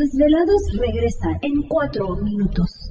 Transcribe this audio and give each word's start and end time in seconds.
Desvelados 0.00 0.62
regresa 0.78 1.38
en 1.42 1.62
4 1.68 2.16
minutos. 2.16 2.90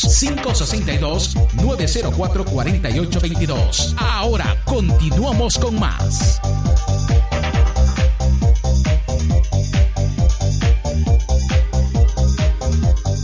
562-904-4822. 1.57 3.95
Ahora 3.97 4.55
continuamos 4.63 5.57
con 5.57 5.79
más. 5.79 6.39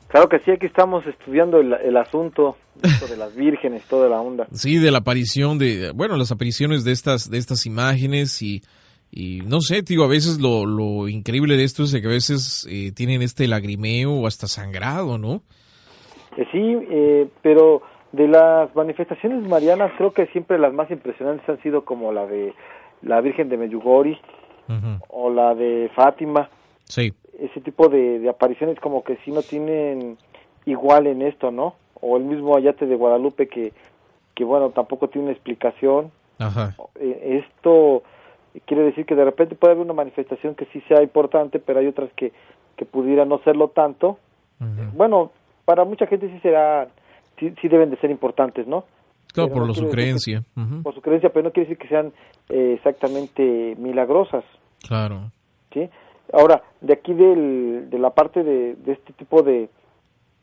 Claro 0.07 0.27
que 0.27 0.39
sí, 0.39 0.51
aquí 0.51 0.65
estamos 0.65 1.05
estudiando 1.07 1.59
el, 1.59 1.73
el 1.73 1.95
asunto 1.95 2.57
de 2.81 3.15
las 3.15 3.33
vírgenes, 3.33 3.83
toda 3.85 4.09
la 4.09 4.19
onda. 4.19 4.45
Sí, 4.51 4.77
de 4.77 4.91
la 4.91 4.97
aparición 4.99 5.57
de, 5.57 5.91
bueno, 5.95 6.17
las 6.17 6.31
apariciones 6.31 6.83
de 6.83 6.91
estas, 6.91 7.29
de 7.29 7.37
estas 7.37 7.65
imágenes 7.65 8.41
y, 8.41 8.61
y 9.09 9.39
no 9.41 9.61
sé, 9.61 9.81
digo, 9.83 10.03
a 10.03 10.09
veces 10.09 10.41
lo, 10.41 10.65
lo 10.65 11.07
increíble 11.07 11.55
de 11.55 11.63
esto 11.63 11.83
es 11.83 11.91
de 11.91 12.01
que 12.01 12.07
a 12.07 12.11
veces 12.11 12.67
eh, 12.69 12.91
tienen 12.93 13.21
este 13.21 13.47
lagrimeo 13.47 14.11
o 14.11 14.27
hasta 14.27 14.47
sangrado, 14.47 15.17
¿no? 15.17 15.43
Eh, 16.35 16.45
sí, 16.51 16.77
eh, 16.89 17.27
pero 17.41 17.81
de 18.11 18.27
las 18.27 18.75
manifestaciones 18.75 19.47
marianas 19.47 19.93
creo 19.97 20.11
que 20.13 20.27
siempre 20.27 20.59
las 20.59 20.73
más 20.73 20.91
impresionantes 20.91 21.47
han 21.47 21.61
sido 21.61 21.85
como 21.85 22.11
la 22.11 22.25
de 22.25 22.53
la 23.01 23.21
Virgen 23.21 23.47
de 23.47 23.57
Meyugori 23.57 24.19
o 25.09 25.29
la 25.29 25.55
de 25.55 25.89
Fátima. 25.95 26.49
Sí, 26.85 27.13
Ese 27.41 27.59
tipo 27.61 27.89
de, 27.89 28.19
de 28.19 28.29
apariciones 28.29 28.79
como 28.79 29.03
que 29.03 29.17
sí 29.25 29.31
no 29.31 29.41
tienen 29.41 30.17
igual 30.65 31.07
en 31.07 31.21
esto, 31.23 31.51
¿no? 31.51 31.73
O 31.99 32.17
el 32.17 32.23
mismo 32.23 32.55
Ayate 32.55 32.85
de 32.85 32.95
Guadalupe 32.95 33.47
que, 33.47 33.73
que 34.35 34.43
bueno, 34.43 34.69
tampoco 34.69 35.07
tiene 35.09 35.25
una 35.27 35.33
explicación. 35.33 36.11
ajá, 36.39 36.75
Eh, 36.99 37.43
esto 37.45 38.03
quiere 38.65 38.83
decir 38.83 39.05
que 39.05 39.15
de 39.15 39.25
repente 39.25 39.55
puede 39.55 39.73
haber 39.73 39.85
una 39.85 39.93
manifestación 39.93 40.55
que 40.55 40.65
sí 40.73 40.81
sea 40.87 41.01
importante, 41.01 41.59
pero 41.59 41.79
hay 41.79 41.87
otras 41.87 42.11
que, 42.15 42.31
que 42.75 42.85
pudiera 42.85 43.25
no 43.25 43.39
serlo 43.39 43.69
tanto. 43.69 44.17
Bueno, 44.93 45.31
para 45.65 45.83
mucha 45.85 46.05
gente 46.05 46.29
sí 46.29 46.39
será, 46.41 46.87
sí, 47.39 47.51
sí 47.61 47.67
deben 47.67 47.89
de 47.89 47.97
ser 47.97 48.11
importantes, 48.11 48.67
¿no? 48.67 48.83
Claro, 49.33 49.49
Pero 49.49 49.61
por 49.61 49.67
no 49.67 49.73
su 49.73 49.89
creencia. 49.89 50.43
Por 50.83 50.93
su 50.93 51.01
creencia, 51.01 51.29
pero 51.31 51.45
no 51.45 51.51
quiere 51.51 51.69
decir 51.69 51.77
que 51.81 51.87
sean 51.87 52.11
eh, 52.49 52.73
exactamente 52.77 53.75
milagrosas, 53.79 54.43
Claro. 54.87 55.31
¿sí? 55.73 55.89
Ahora, 56.33 56.61
de 56.81 56.93
aquí 56.93 57.13
del, 57.13 57.89
de 57.89 57.99
la 57.99 58.11
parte 58.11 58.43
de, 58.43 58.75
de 58.75 58.91
este 58.93 59.13
tipo 59.13 59.41
de, 59.43 59.69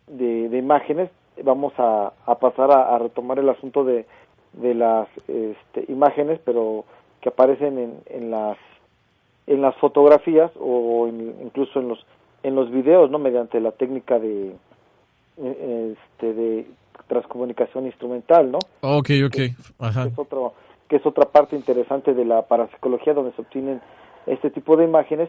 de, 0.06 0.48
de 0.48 0.58
imágenes, 0.58 1.10
vamos 1.42 1.72
a, 1.78 2.12
a 2.26 2.34
pasar 2.38 2.70
a, 2.70 2.94
a 2.94 2.98
retomar 2.98 3.38
el 3.38 3.48
asunto 3.48 3.84
de, 3.84 4.06
de 4.54 4.74
las 4.74 5.08
este, 5.28 5.84
imágenes, 5.92 6.40
pero 6.44 6.84
que 7.20 7.28
aparecen 7.30 7.78
en, 7.78 7.94
en 8.06 8.30
las 8.30 8.56
en 9.46 9.62
las 9.62 9.74
fotografías 9.76 10.50
o 10.60 11.06
en- 11.08 11.34
incluso 11.42 11.80
en 11.80 11.88
los 11.88 12.04
en 12.42 12.54
los 12.54 12.70
videos, 12.70 13.10
no 13.10 13.18
mediante 13.18 13.60
la 13.60 13.72
técnica 13.72 14.18
de 14.18 14.52
eh, 15.38 15.94
este 15.96 16.34
de 16.34 16.66
transcomunicación 17.06 17.86
instrumental, 17.86 18.50
¿no? 18.52 18.58
Ok, 18.82 19.10
ok, 19.26 19.36
ajá. 19.78 20.02
que 20.04 20.08
es 20.10 20.18
otro 20.18 20.52
que 20.88 20.96
es 20.96 21.06
otra 21.06 21.26
parte 21.26 21.56
interesante 21.56 22.14
de 22.14 22.24
la 22.24 22.42
parapsicología 22.42 23.14
donde 23.14 23.32
se 23.32 23.40
obtienen 23.42 23.80
este 24.26 24.50
tipo 24.50 24.76
de 24.76 24.84
imágenes 24.84 25.28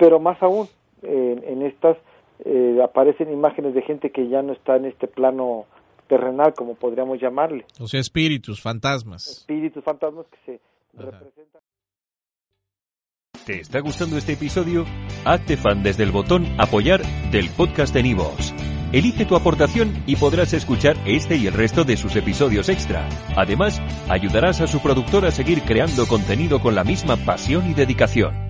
pero 0.00 0.18
más 0.18 0.42
aún 0.42 0.66
en, 1.02 1.44
en 1.44 1.62
estas 1.62 1.96
eh, 2.44 2.80
aparecen 2.82 3.30
imágenes 3.30 3.74
de 3.74 3.82
gente 3.82 4.10
que 4.10 4.28
ya 4.28 4.42
no 4.42 4.54
está 4.54 4.76
en 4.76 4.86
este 4.86 5.06
plano 5.06 5.66
terrenal 6.08 6.54
como 6.54 6.74
podríamos 6.74 7.20
llamarle 7.20 7.66
O 7.78 7.86
sea, 7.86 8.00
espíritus, 8.00 8.60
fantasmas. 8.60 9.28
espíritus 9.28 9.84
fantasmas 9.84 10.26
que 10.26 10.38
se 10.46 10.60
representan 10.94 11.60
¿Te 13.46 13.60
está 13.60 13.80
gustando 13.80 14.16
este 14.16 14.32
episodio? 14.32 14.84
Hazte 15.24 15.56
fan 15.56 15.82
desde 15.82 16.02
el 16.02 16.10
botón 16.12 16.44
Apoyar 16.58 17.00
del 17.30 17.48
podcast 17.56 17.94
de 17.94 18.02
Nivos. 18.02 18.54
Elige 18.92 19.24
tu 19.24 19.36
aportación 19.36 20.02
y 20.06 20.16
podrás 20.16 20.52
escuchar 20.52 20.96
este 21.06 21.36
y 21.36 21.46
el 21.46 21.54
resto 21.54 21.84
de 21.84 21.96
sus 21.96 22.16
episodios 22.16 22.68
extra. 22.68 23.08
Además, 23.36 23.80
ayudarás 24.08 24.60
a 24.60 24.66
su 24.66 24.80
productor 24.80 25.24
a 25.24 25.30
seguir 25.30 25.62
creando 25.62 26.06
contenido 26.06 26.60
con 26.60 26.74
la 26.74 26.84
misma 26.84 27.16
pasión 27.16 27.70
y 27.70 27.74
dedicación. 27.74 28.49